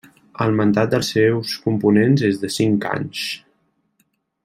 [0.45, 3.31] El mandat dels seus components és de cinc anys.